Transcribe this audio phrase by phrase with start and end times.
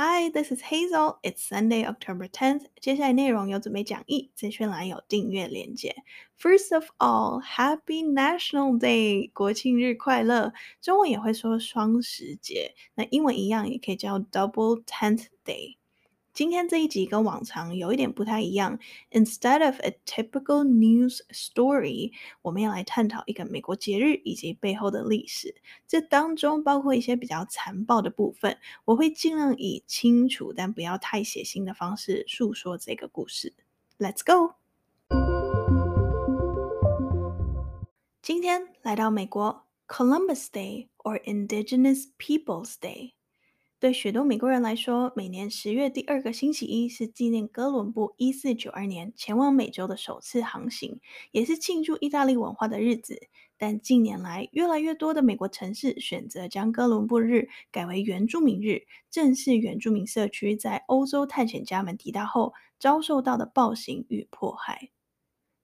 [0.00, 1.18] Hi, this is Hazel.
[1.24, 2.66] It's Sunday, October 10th.
[2.80, 5.92] 接下来内容有准备讲义，资讯栏有订阅链接。
[6.38, 10.52] First of all, Happy National Day，国庆日快乐。
[10.80, 15.77] 中文也会说双十节，那英文一样也可以叫 Double Tenth Day。
[16.38, 18.78] 今天这一集跟往常有一点不太一样。
[19.10, 22.12] Instead of a typical news story，
[22.42, 25.56] 我们要来探讨一个美国节日以及背后的历史。
[25.88, 33.52] 这当中包括一些比较残暴的部分，我会尽量以清楚但不要太血腥的方式诉说这个故事。
[33.98, 34.54] Let's go！
[38.22, 43.17] 今天来到美国，Columbus Day or Indigenous Peoples Day。
[43.80, 50.98] 对许多美国人来说，每年十月第二个星期一是纪念哥伦布一四九二年前往美洲的首次航行，
[51.30, 53.28] 也是庆祝意大利文化的日子。
[53.56, 64.90] 但近年来，越来越多的美国城市选择将哥伦布日改为原住民日，正是原住民社区在欧洲探险家们抵达后遭受到的暴行与迫害。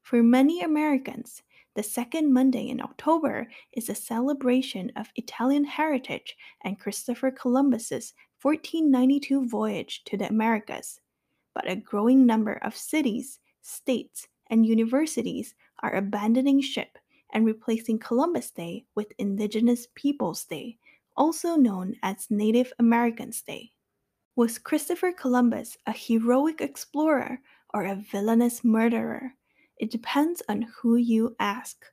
[0.05, 1.39] For many Americans,
[1.75, 9.49] The second Monday in October is a celebration of Italian heritage and Christopher Columbus's 1492
[9.49, 11.01] voyage to the Americas.
[11.53, 16.97] But a growing number of cities, states, and universities are abandoning ship
[17.33, 20.79] and replacing Columbus Day with Indigenous Peoples Day,
[21.17, 23.73] also known as Native Americans Day.
[24.37, 27.41] Was Christopher Columbus a heroic explorer
[27.73, 29.35] or a villainous murderer?
[29.79, 31.85] It depends on who you ask.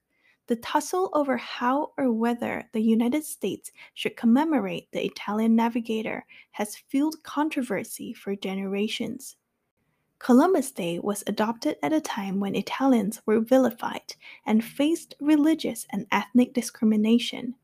[0.48, 6.76] The tussle over how or whether the United States should commemorate the Italian navigator has
[6.76, 9.38] fueled controversy for generations.
[10.20, 14.14] Columbus Day was adopted at a time when Italians were vilified
[14.46, 17.56] and faced religious and ethnic discrimination.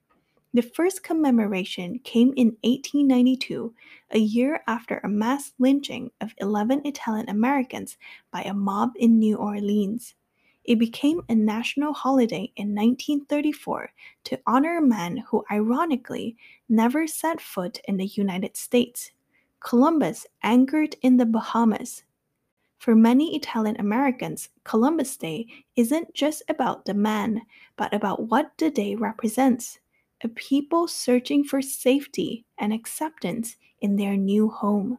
[0.57, 3.75] The first commemoration came in 1892,
[4.09, 7.95] a year after a mass lynching of 11 Italian Americans
[8.31, 10.15] by a mob in New Orleans.
[10.63, 13.91] It became a national holiday in 1934
[14.23, 16.35] to honor a man who ironically
[16.67, 19.11] never set foot in the United States.
[19.59, 22.01] Columbus anchored in the Bahamas.
[22.79, 27.43] For many Italian Americans, Columbus Day isn't just about the man,
[27.75, 29.77] but about what the day represents
[30.23, 34.97] a people searching for safety and acceptance in their new home.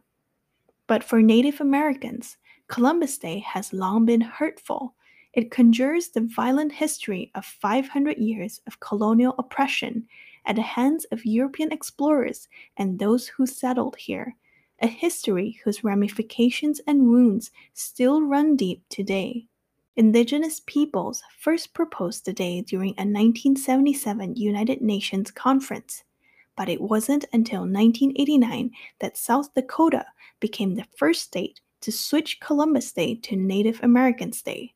[0.87, 2.37] But for Native Americans,
[2.67, 4.95] Columbus Day has long been hurtful.
[5.33, 10.07] It conjures the violent history of 500 years of colonial oppression
[10.45, 12.47] at the hands of European explorers
[12.77, 14.35] and those who settled here,
[14.81, 19.48] a history whose ramifications and wounds still run deep today.
[19.99, 26.05] Indigenous peoples first proposed the day during a 1977 United Nations conference,
[26.55, 30.05] but it wasn't until 1989 that South Dakota
[30.39, 34.73] became the first state to switch Columbus Day to Native Americans Day.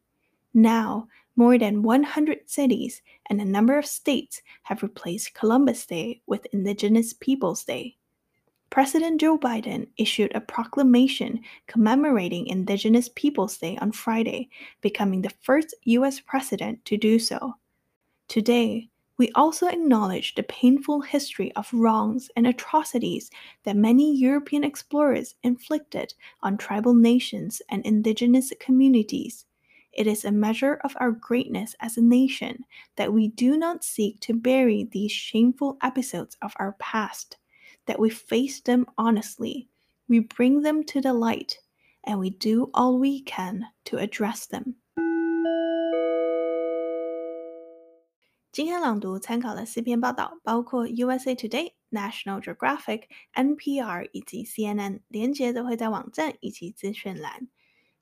[0.54, 1.08] Now,
[1.38, 7.14] more than 100 cities and a number of states have replaced Columbus Day with Indigenous
[7.14, 7.96] Peoples Day.
[8.74, 14.50] President Joe Biden issued a proclamation commemorating Indigenous Peoples Day on Friday,
[14.82, 16.20] becoming the first U.S.
[16.20, 17.54] president to do so.
[18.28, 18.90] Today,
[19.20, 23.30] we also acknowledge the painful history of wrongs and atrocities
[23.64, 29.46] that many European explorers inflicted on tribal nations and indigenous communities.
[29.92, 34.20] It is a measure of our greatness as a nation that we do not seek
[34.22, 37.38] to bury these shameful episodes of our past
[37.87, 39.69] that we face them honestly,
[40.07, 41.59] we bring them to the light,
[42.03, 44.75] and we do all we can to address them.
[48.51, 57.49] 今天朗读参考了四篇报道，包括 USA Today、National Geographic、NPR 以及 CNN，连结都会在网站以及资讯栏。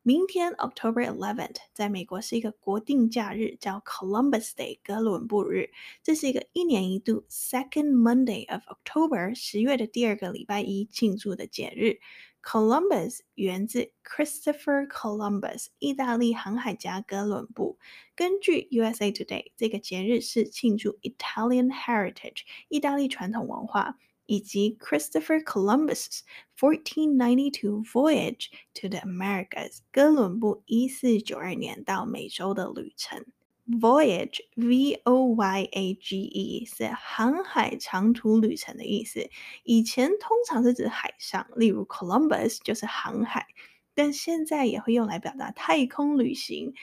[0.04, 5.70] 明天 October 11th，在美国是一个国定假日，叫 Columbus Day 哥伦布日。
[6.02, 12.00] 这是一个一年一度 Second Monday of October 十月的第二个礼拜一庆祝的节日。
[12.42, 17.78] Columbus 源自 Christopher Columbus，意大利航海家哥伦布。
[18.16, 24.00] 根据 USA Today，这个节日是庆祝 Italian Heritage，意大利传统文化。
[24.31, 26.21] 以及 Christopher Columbus'
[26.59, 33.25] 1492 voyage to the Americas，哥伦布一四九二年到美洲的旅程。
[33.69, 39.29] Voyage V O Y A G E 是航海长途旅程的意思。
[39.65, 43.49] 以前通常是指海上，例如 Columbus 就是航海，
[43.93, 46.75] 但现在也会用来表达太空旅行。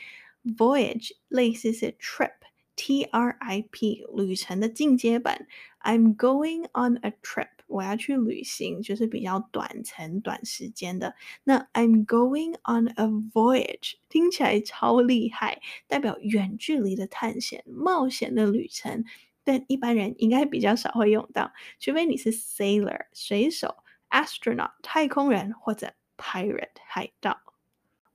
[0.44, 2.33] Voyage 类似是 trip。
[2.77, 5.48] T R I P 旅程的进阶版，
[5.81, 11.15] I'm going on a trip， 我要去旅行，就是比较短程、短时间的。
[11.44, 19.06] 那 I'm going on a voyage 听起来超厉害，代表远距离的探险、冒险的旅程。
[19.44, 23.75] 但一般人应该比较少会用到，除非你是 sailor 水手、
[24.10, 27.42] astronaut 太空人或者 pirate 海盗。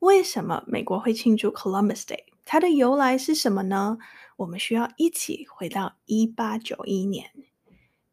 [0.00, 2.24] 为什么美国会庆祝 Columbus Day？
[2.45, 3.97] 它的由来是什么呢？
[4.37, 7.31] 我们需要一起回到一八九一年。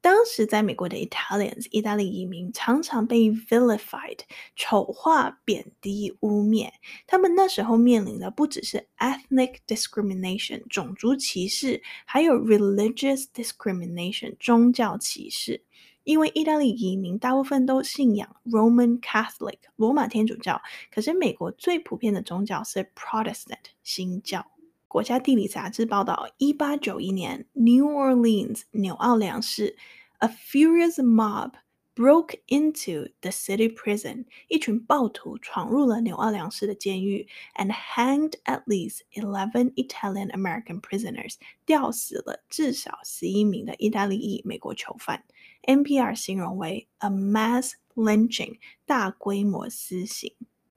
[0.03, 4.21] 当时在美国的 Italians 意大利移民常常被 vilified
[4.56, 6.71] 丑化、贬低、污蔑。
[7.06, 15.62] 他们那时候面临的不只是 ethnic discrimination 种族歧视，还有 religious discrimination 宗教歧视。
[16.05, 20.61] 因为意大利移民大部分都信仰 Roman Catholic 罗马天主教，
[20.91, 24.47] 可是美国最普遍的宗教是 Protestant 新教。
[24.88, 29.76] 国家地理杂志报道，一八九一年，New Orleans 纽奥良市
[30.19, 31.52] ，a furious mob
[31.94, 45.25] broke into the city prison，一群暴徒闯入了纽奥良市的监狱，and hanged at least eleven Italian American prisoners，吊死了至少十一名的意大利裔美国囚犯。
[45.62, 50.33] NPR 形容为 a mass lynching，大规模私刑。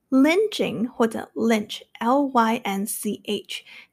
[0.10, 1.86] Lynching 或者 lynch，L-Y-N-C-H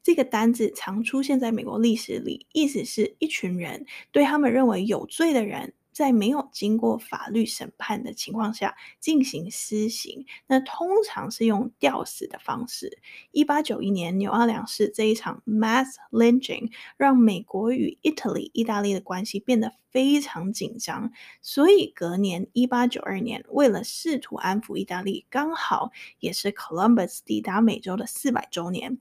[0.03, 5.73] 这个单字常出现在美国历史里，意思是一群人对他们认为有罪的人。
[5.91, 12.99] 在没有经过法律审判的情况下进行私刑，那通常是用吊死的方式。
[13.31, 21.11] 一八九一年纽奥良市这一场 mass lynching 让美国与 Italy 意大利的关系变得非常紧张，
[21.41, 28.99] 所以隔年一八九二年，为了试图安抚意大利，刚好也是 Columbus 抵达美洲的四百周年。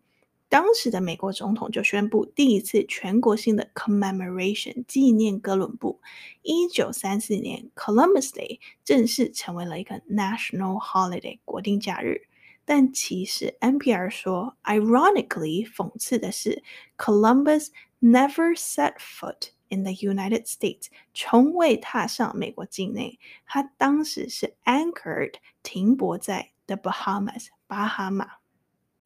[0.50, 6.00] 当时的美国总统就宣布第一次全国性的 commemoration 纪念哥伦布。
[6.42, 12.22] 一九三四年，Columbus Day 正式成为了一个 national holiday 国定假日。
[12.64, 16.64] 但其实 NPR 说，ironically 讽刺的是
[16.98, 17.68] ，Columbus
[18.00, 23.20] never set foot in the United States，从未踏上美国境内。
[23.46, 28.39] 他当时是 anchored 停泊在 the Bahamas 巴哈马。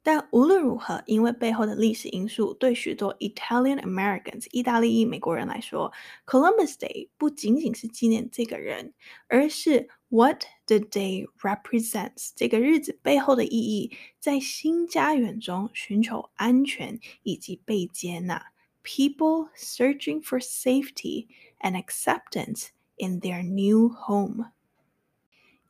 [0.04, 5.90] 但无论如何，因为背后的历史因素，对许多 Italian Americans 意大利裔美国人来说
[6.26, 8.92] ，Columbus Day 不仅仅是纪念这个人，
[9.28, 18.52] 而是 What the day represents 这个日子背后的意义，在新家园中寻求安全以及被接纳
[18.84, 21.28] ，People searching for safety
[21.60, 22.66] and acceptance
[22.98, 24.52] in their new home。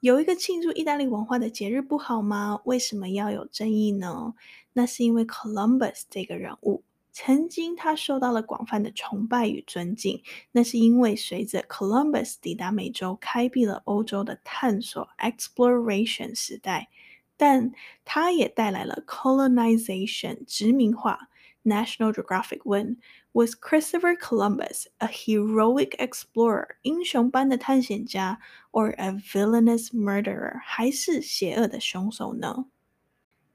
[0.04, 2.60] 有一个庆祝意大利文化的节日不好吗？
[2.66, 4.34] 为什么要有争议呢？
[4.74, 10.22] 那是因为 Columbus 这个人物，曾经他受到了广泛的崇拜与尊敬。
[10.52, 16.90] 那是因为随着 Columbus 抵达美洲，开辟了欧洲的探索 exploration 时代，
[17.38, 17.72] 但
[18.04, 21.30] 他也带来了 colonization 殖民化。
[21.64, 22.98] National Geographic 问
[23.33, 28.39] ：Was Christopher Columbus a heroic explorer，英雄般的探险家，
[28.71, 32.65] or a villainous murderer，还是邪恶的凶手呢？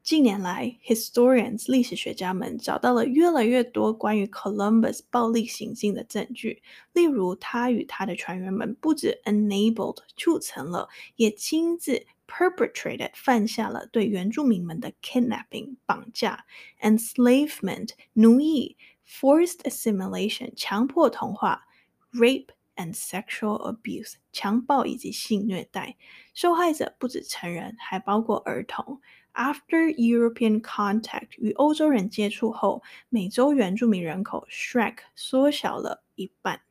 [0.03, 12.07] 近年来，historians 历史学家们找到了越来越多关于 Columbus 暴力行径的证据，例如他与他的船员们不止 enabled 促成了，也亲自。
[12.27, 16.47] perpetrated 犯下了对原住民们的 kidnapping 绑架，
[16.81, 18.79] enslavement 奴役
[19.10, 21.68] ，forced assimilation 强迫同化
[22.14, 25.98] ，rape and sexual abuse 强暴以及性虐待。
[26.34, 29.02] 受害者不止成人，还包括儿童。
[29.34, 36.62] After European contact 与欧洲人接触后，美洲原住民人口 shrank 缩小了一半。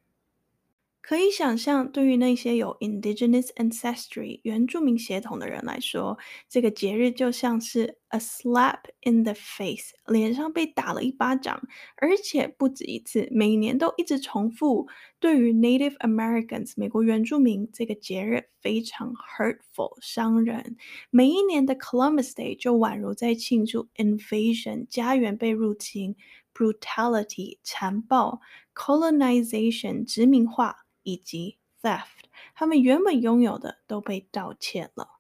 [1.09, 6.19] 可以想象，对于那些有 indigenous ancestry 原住民血统的人来说，
[6.50, 11.62] 这个节日就像是 a slap in the face，脸上被打了一巴掌，
[11.97, 14.87] 而且不止一次，每年都一直重复。
[15.19, 20.77] 对于 Native Americans 美国原住民，这个节日非常 hurtful，伤人。
[21.09, 26.17] 每一年的 Columbus Day 就宛如在庆祝 invasion，家园被入侵
[26.53, 28.43] ，brutality，残暴
[28.75, 30.85] ，colonization，殖民化。
[31.02, 35.19] 以及 theft，他们原本拥有的都被盗窃了。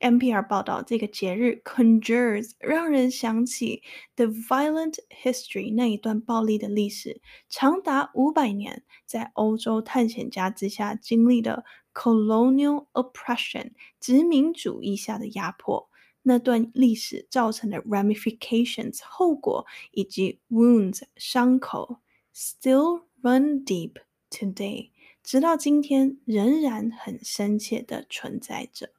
[0.00, 3.82] NPR 报道，这个节日 conjures 让人想起
[4.14, 15.90] the violent history 那一段暴力的历史，长达五百年，在欧洲探险家之下经历的 colonial oppression 殖民主义下的压迫，
[16.22, 21.98] 那段历史造成的 ramifications 后果以及 wounds 伤口
[22.32, 23.94] still run deep
[24.30, 24.90] today。
[25.28, 28.94] 直到今天仍然很深切的存在着。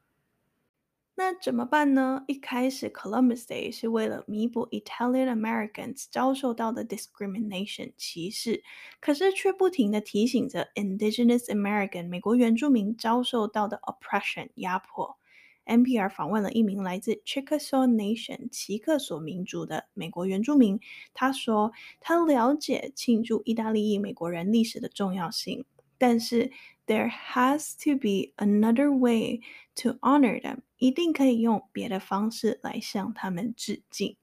[1.15, 2.23] 那怎么办呢？
[2.27, 8.63] 一开始 Columbus Day 是为了弥补 Italian Americans 遭受到的 discrimination 歧视，
[8.99, 15.17] 可是却不停地提醒着 Indigenous American 美国原住民遭受到的 oppression 压迫。
[15.65, 20.79] NPR 访问了一名来自 Chickasaw Nation 奇克索民族的美国原住民，
[21.15, 25.65] 他说他了解庆祝意大利裔美国人历史的重要性，
[25.99, 26.51] 但是
[26.87, 29.41] There has to be another way
[29.75, 30.61] to honor them。
[30.79, 34.15] 一定可以用别的方式来向他们致敬。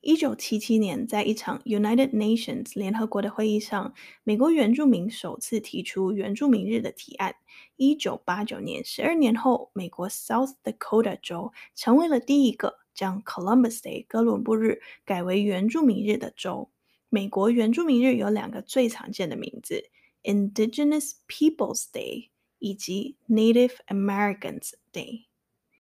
[0.00, 7.36] 一九七七年，在一场 United Nations 联合国的会议上，美国原住民首次提出原住民日的提案。
[7.76, 16.70] 一九八九年，十二年后，美国 South Dakota 州成为了第一个将 Columbus Day 哥伦布日改为原住民日的州。
[17.08, 19.90] 美国原住民日有两个最常见的名字。
[20.23, 22.29] Indigenous Peoples Day
[22.59, 25.25] 以及 Native Americans Day。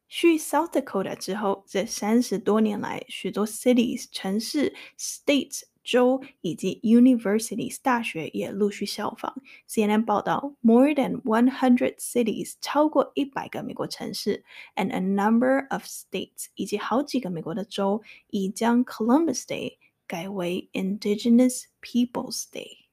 [0.07, 9.41] 继 South Dakota 之后，这三十多年来，许多 cities 城市、states 州以及 universities 大学也陆续效仿。
[9.67, 14.43] CNN 报道，more than one hundred cities 超过一百个美国城市，
[14.75, 22.85] and a number of states 以及好几个美国的州已将 Columbus Day 改为 Indigenous Peoples Day。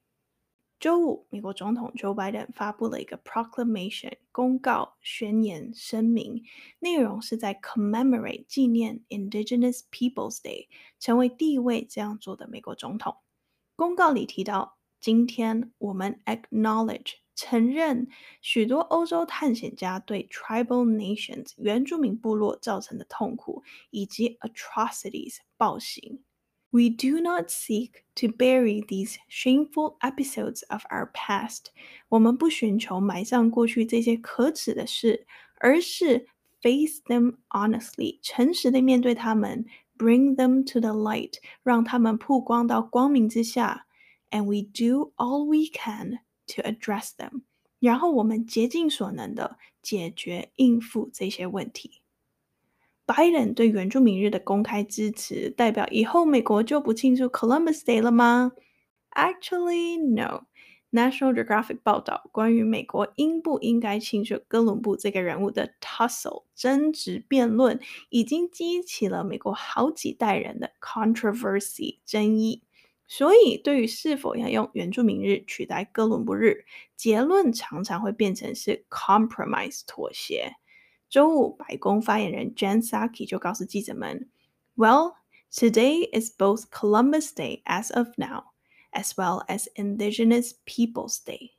[0.80, 6.44] 周五，美国总统 Joe Biden 发布了一个 proclamation 公告、宣言、声明，
[6.78, 10.68] 内容是在 commemorate 纪念 Indigenous Peoples Day，
[11.00, 13.16] 成为第一位这样做的美国总统。
[13.76, 18.08] 公告里提到，今天我们 acknowledge 承认
[18.42, 26.24] 许多欧洲探险家对 tribal nations 原住民部落造成的痛苦以及 atrocities 暴行。
[26.71, 31.67] We do not seek to bury these shameful episodes of our past。
[32.09, 35.27] 我们不寻求埋葬过去这些可耻的事，
[35.59, 36.27] 而是
[36.63, 39.67] face them honestly，诚实的面对他们，
[39.99, 43.87] bring them to the light，让他们曝光到光明之下。
[44.31, 47.43] And we do all we can to address them。
[47.81, 52.01] 然后我们竭尽所能的解决应付这些问题。
[53.08, 58.52] 拜登对原住民日的公开支持，代表以后美国就不庆祝 Columbus Day 了吗
[59.16, 60.44] ？Actually, no.
[60.92, 72.62] National Geographic 报道，关于美国应不应该庆祝哥伦布这个人物的 tussle 争执辩论，已经激起了美国好几代人的 controversy 争议。
[73.06, 80.54] 所以，对于是否要用原住民日取代哥伦布日，结论常常会变成是 compromise 妥协。
[81.09, 84.31] 周五，白宫发言人 Jen Psaki 就告诉记者们：“
[84.77, 85.15] Well,
[85.51, 88.53] today is both Columbus Day as of now,
[88.93, 91.51] as well as Indigenous Peoples Day.”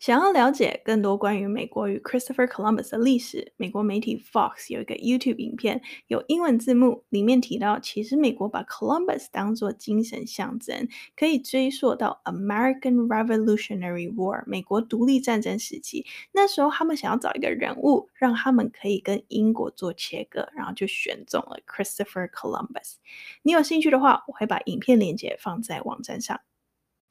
[0.00, 16.04] 想要了解更多关于美国与 Christopher Columbus 的历史，美国媒体 Fox 有一个 YouTube 影片，有英文字幕，里面提到，其实美国把 Columbus 当作精神象征，可以追溯到 American Revolutionary War 美国独立战争时期。
[16.32, 22.96] 那时候他们想要找一个人物，让他们可以跟英国做切割，然后就选中了 Christopher Columbus。
[23.42, 26.40] 你有兴趣的话，我会把影片链接放在网站上。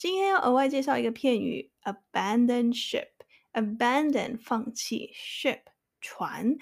[0.02, 5.62] 今天要额外介绍一个片语，abandon ship，abandon 放弃，ship
[6.00, 6.56] 船。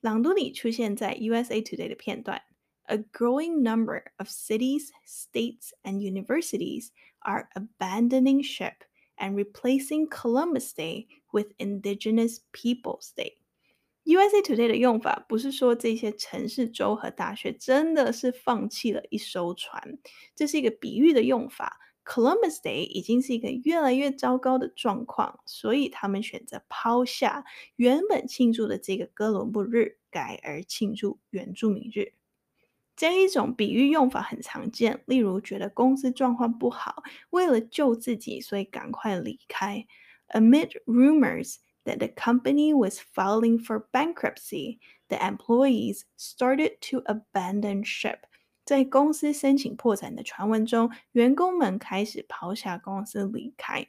[0.00, 2.42] 朗读里出现在 USA Today 的片段，
[2.84, 6.88] A growing number of cities, states, and universities
[7.20, 8.74] are abandoning ship
[9.16, 19.96] and replacing Columbus Day with Indigenous Peoples Day。USA Today 的用法不是说这些城市、州和大学真的是放弃了一艘船，
[20.34, 21.78] 这是一个比喻的用法。
[22.07, 27.43] Columbus Day 已经是一个越来越糟糕的状况，所以他们选择抛下
[27.75, 32.13] 原本庆祝的这个哥伦布日，改而庆祝原住民日。
[32.95, 39.85] 这一种比喻用法很常见，例如觉得公司状况不好，为了救自己，所以赶快离开。
[40.29, 48.21] Amid rumors that the company was filing for bankruptcy, the employees started to abandon ship.
[48.66, 53.88] 在公司申请破产的传闻中，员工们开始抛下公司离开。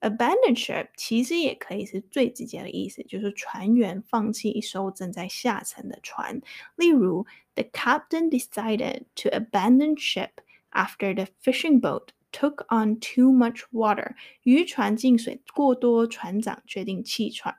[0.00, 6.40] Abandon ship 其实也可以是最直接的意思，就是船员放弃一艘正在下沉的船。
[6.74, 10.30] 例如，The captain decided to abandon ship
[10.72, 14.16] after the fishing boat took on too much water。
[14.42, 17.56] 渔船进水过多，船长决定弃船。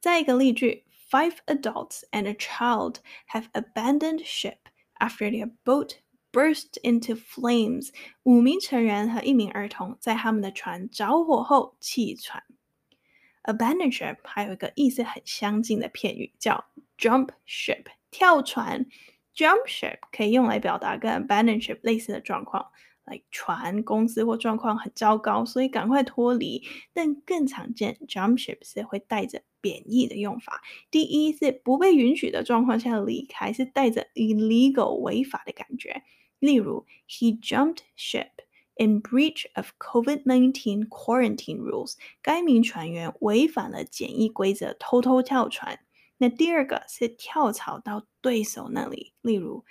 [0.00, 3.00] 再一个例句：Five adults and a child
[3.32, 4.56] have abandoned ship。
[4.98, 5.94] After their boat
[6.32, 7.90] burst into flames，
[8.22, 12.42] 五名成人和一名儿童在他们的船着火后弃船。
[13.44, 16.64] abandon ship 还有一个意思很相近的片语叫
[16.98, 18.86] jump ship，跳船。
[19.34, 22.70] jump ship 可以用来表达跟 abandon ship 类似的状况。
[23.04, 26.62] 来船公司或状况很糟糕，所以赶快脱离。
[26.92, 30.62] 但更常见，jump ship 是会带着 贬义的用法。
[30.90, 36.02] 第一是不被允许的状况下离开，是带着 illegal 违法的感觉。
[36.38, 38.30] 例如，He jumped ship
[38.76, 41.94] in breach of COVID-19 quarantine rules。
[42.22, 45.80] 该名船员违反了检疫规则，偷偷跳船。
[46.18, 49.64] 那第二个是跳槽到对手那里，例如，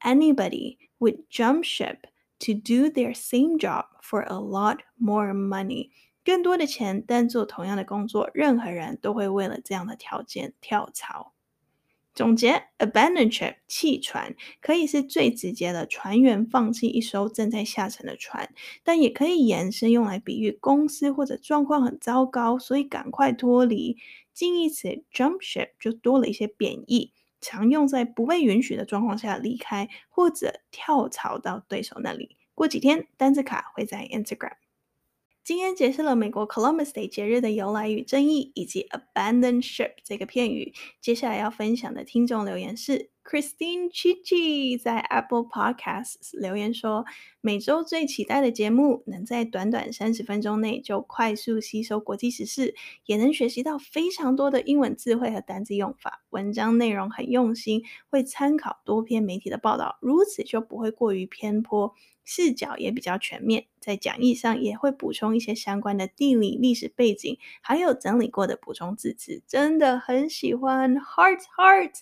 [0.00, 5.90] Anybody would jump ship。To do their same job for a lot more money，
[6.29, 11.33] 更多的钱，但做同样的工作，任何人都会为了这样的条件跳槽。
[12.13, 23.97] 总结：abandon ship 弃船，可以是最直接的船员放弃一艘正在下沉的船，但也可以延伸用来比喻公司或者状况很糟糕，所以赶快脱离。
[24.31, 27.11] 近义词 jump ship 就多了一些贬义。
[27.41, 32.37] 常用在不被允许的状况下离开，或者跳槽到对手那里。
[32.53, 34.57] 过几天，单字卡会在 Instagram。
[35.43, 40.73] 今天解释了美国 Columbus Day 节日的由来与争议，以及 abandon ship 这个片语。
[41.01, 43.09] 接下来要分享的听众留言是。
[43.29, 47.05] Christine Chichi 在 Apple Podcasts 留言说
[47.41, 52.73] ：“每周最期待的节目，能在短短三十分钟内就快速吸收国际时事，
[53.05, 56.23] 也能学习到非常多的英文词汇和单字用法。
[56.31, 61.93] 文章内容很用心，会参考多篇媒体的报道，如此就不会过于偏颇，
[62.31, 63.65] 视角也比较全面。
[63.79, 70.95] 在讲义上也会补充一些相关的地理历史背景，还有整理过的补充字词，真的很喜欢。
[70.95, 72.01] Heart Heart。”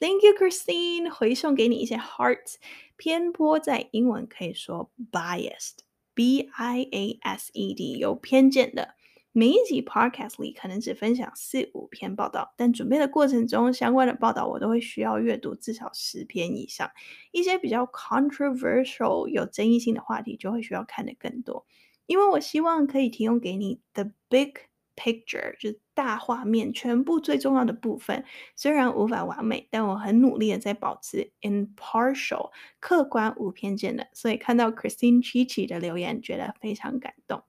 [0.00, 1.10] Thank you, Christine。
[1.10, 2.54] 回送给你一些 heart。
[2.96, 8.94] 偏颇在英文可以说 biased，B-I-A-S-E-D，有偏见的。
[9.32, 16.90] 每一集 podcast 里可能只分享四五篇报道，但准备的过程中，相关的报道我都会需要阅读至少十篇以上。
[17.30, 21.66] 一些比较 controversial 有争议性的话题，就会需要看的更多。
[22.06, 24.54] 因为我希望可以提供给你 the big
[24.96, 28.24] picture，就是大画面，全部最重要的部分。
[28.56, 32.50] 虽然无法完美，但我很努力的在保持 impartial，
[32.80, 34.08] 客观无偏见的。
[34.14, 37.44] 所以看到 Christine Chichi 的留言，觉得非常感动。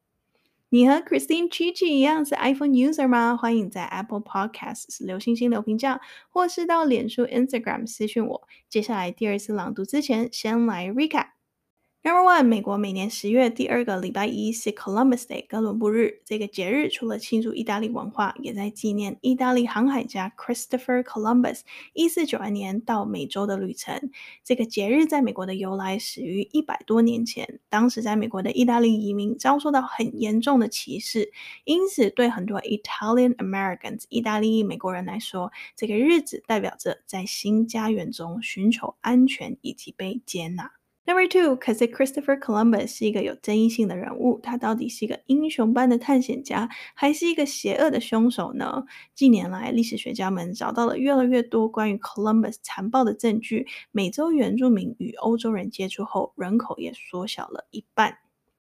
[0.71, 3.36] 你和 Christine Chichi 一样是 iPhone user 吗？
[3.36, 8.47] 欢迎在 Apple Podcasts 留星星、留评价，或是到脸书、Instagram 私讯我。
[8.69, 11.38] 接下来第二次朗读之前，先来 recap。
[12.01, 16.21] Number one，美国每年十月第二个礼拜一是 Columbus Day 哥伦布日。
[16.23, 21.59] 这个节日除了庆祝意大利文化，也在纪念意大利航海家 Christopher Columbus
[21.91, 24.12] 一四九二年到美洲的旅程。
[24.45, 31.33] 这个节日在美国的由来始于一百多年前，当时在美国的意大利移民遭受到很严重的歧视，
[31.65, 40.78] 因此对很多 Italian Americans 意大利美国人来说，这个日子代表着在新家园中寻求安全以及被接纳。
[41.10, 48.84] Number two，可是 Christopher Columbus 是一个有争议性的人物，他到底是一个英雄般的探险家，还是一个邪恶的凶手呢？
[49.15, 53.65] 近年来，历史学家们找到了越来越多关于 Columbus 残暴的证据。
[53.91, 58.19] 美洲原住民与欧洲人接触后，人口也缩小了一半。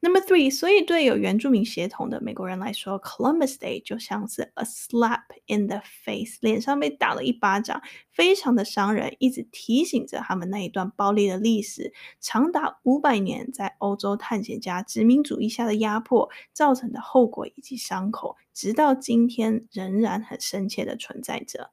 [0.07, 21.73] Number three，所以对有原住民血统的美国人来说，Columbus Day 就像是 a slap in the face，脸上被打了一巴掌，非常的伤人，一直提醒着他们那一段暴力的历史，长达五百年在欧洲探险家殖民主义下的压迫造成的后果以及伤口，直到今天仍然很深切的存在着。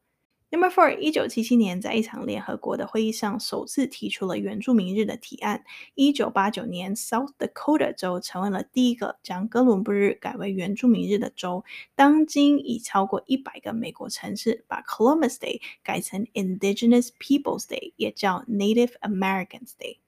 [0.54, 5.63] Number four，一九七七年，在一场联合国的会议上，首次提出了原住民日的提案。
[5.96, 11.66] 一九八九年，South Dakota 州成为了第一个将哥伦布日改为原住民日的州。
[11.96, 20.03] 当今已超过一百个美国城市把 Columbus Day 改成 Indigenous Peoples Day，也叫 Native Americans Day。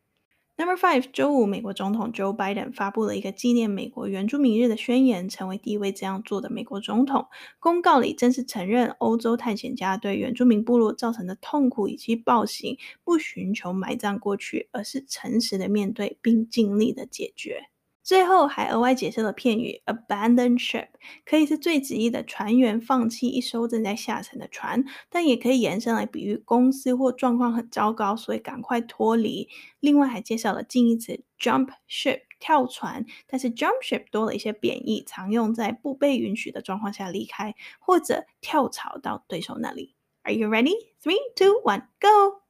[0.58, 7.28] Number five，周五，美国总统 Joe Biden 发布了一个纪念美国原住民日的宣言，成为第一位这样做的美国总统。
[7.60, 17.70] 公告里正式承认欧洲探险家对原住民部落造成的痛苦以及暴行，不寻求埋葬过去，而是诚实的面对并尽力的解决。
[18.06, 20.90] 最后还额外解释了片语 abandon ship，
[21.26, 29.50] 可以是最直译的船员放弃一艘正在下沉的船，但也可以延伸来比喻公司或状况很糟糕，所以赶快脱离。
[29.80, 39.96] 另外还介绍了近义词 jump ship 跳船，但是 jump ship 多了一些贬义，常用在不被允许的状况下离开，或者跳槽到对手那里。
[40.22, 40.76] Are you ready?
[41.02, 42.44] Three, two, one, go!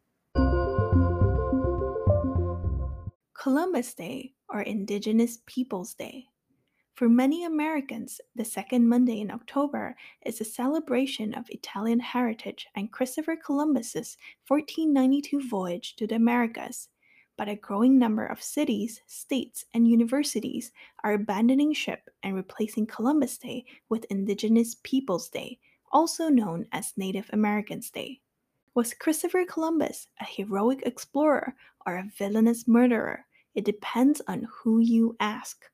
[3.33, 6.29] Columbus Day or Indigenous Peoples Day
[6.93, 12.89] For many Americans, the second Monday in October is a celebration of Italian heritage and
[12.89, 14.15] Christopher Columbus's
[14.47, 16.87] 1492 voyage to the Americas.
[17.35, 20.71] But a growing number of cities, states, and universities
[21.03, 25.59] are abandoning ship and replacing Columbus Day with Indigenous Peoples Day,
[25.91, 28.21] also known as Native Americans Day.
[28.73, 33.24] Was Christopher Columbus a heroic explorer or a villainous murderer?
[33.55, 35.65] It depends on who you ask.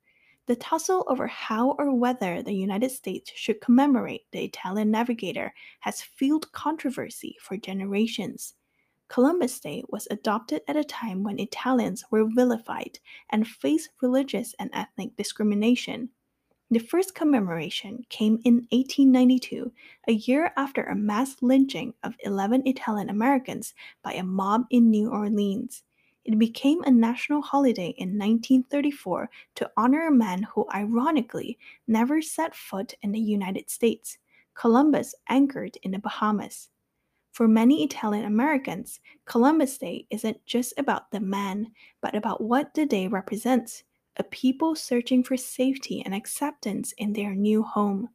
[0.45, 6.01] The tussle over how or whether the United States should commemorate the Italian navigator has
[6.01, 8.53] fueled controversy for generations.
[9.07, 14.69] Columbus Day was adopted at a time when Italians were vilified and faced religious and
[14.73, 16.09] ethnic discrimination.
[16.69, 19.73] The first commemoration came in 1892,
[20.07, 25.09] a year after a mass lynching of 11 Italian Americans by a mob in New
[25.09, 25.83] Orleans.
[26.23, 31.57] It became a national holiday in 1934 to honor a man who, ironically,
[31.87, 34.17] never set foot in the United States.
[34.53, 36.69] Columbus anchored in the Bahamas.
[37.31, 42.85] For many Italian Americans, Columbus Day isn't just about the man, but about what the
[42.85, 43.83] day represents
[44.17, 48.09] a people searching for safety and acceptance in their new home.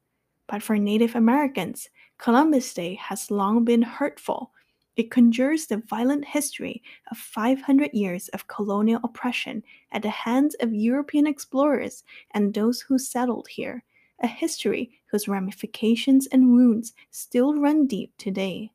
[0.46, 1.88] But for Native Americans,
[2.18, 4.52] Columbus Day has long been hurtful
[4.96, 10.74] it conjures the violent history of 500 years of colonial oppression at the hands of
[10.74, 13.84] European explorers and those who settled here,
[14.22, 18.72] a history whose ramifications and wounds still run deep today.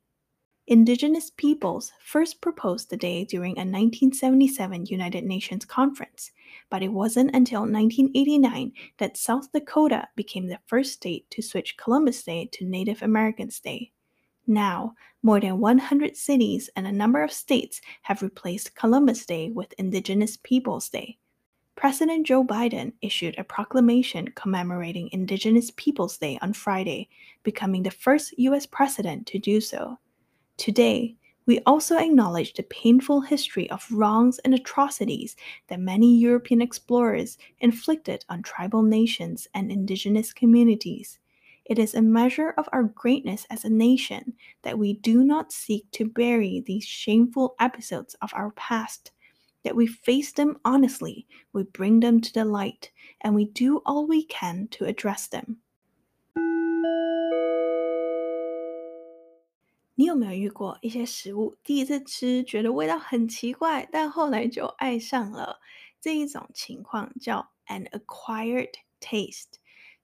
[0.68, 6.30] Indigenous peoples first proposed the day during a 1977 United Nations conference,
[6.70, 12.22] but it wasn't until 1989 that South Dakota became the first state to switch Columbus
[12.22, 13.90] Day to Native Americans Day.
[14.46, 19.72] Now, more than 100 cities and a number of states have replaced Columbus Day with
[19.78, 21.18] Indigenous Peoples Day.
[21.76, 27.08] President Joe Biden issued a proclamation commemorating Indigenous Peoples Day on Friday,
[27.44, 28.66] becoming the first U.S.
[28.66, 29.98] president to do so.
[30.56, 35.34] Today, we also acknowledge the painful history of wrongs and atrocities
[35.68, 41.18] that many European explorers inflicted on tribal nations and indigenous communities.
[41.65, 45.91] It is a measure of our greatness as a nation that we do not seek
[45.91, 49.11] to bury these shameful episodes of our past,
[49.63, 54.07] that we face them honestly, we bring them to the light, and we do all
[54.07, 55.57] we can to address them.
[59.95, 65.59] 你有没有遇过一些食物，第一次吃觉得味道很奇怪，但后来就爱上了？
[65.99, 69.55] 这一种情况叫 an acquired taste。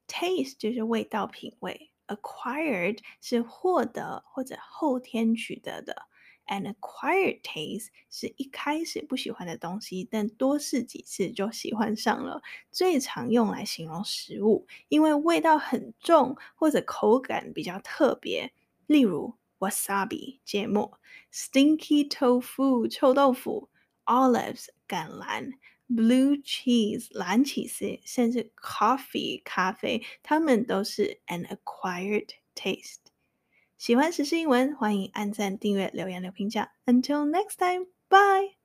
[0.09, 6.07] Taste 就是味道、品味，acquired 是获得或者后天取得的
[6.47, 12.42] ，an acquired taste 是一开始不喜欢的东西，但多试几次就喜欢上了。
[12.71, 18.53] 最常用来形容食物，因为味道很重或者口感比较特别，
[18.87, 20.99] 例如 wasabi 芥末
[21.31, 23.68] ，stinky tofu 臭豆腐
[24.07, 25.53] ，olives 橄榄。
[25.88, 33.00] Blue cheese 蓝起司，甚至 coffee 咖啡，它们都是 an acquired taste。
[33.78, 36.72] 喜欢时事英文，欢迎按赞、订阅、留言、留评价。
[36.86, 38.57] Until next time, bye.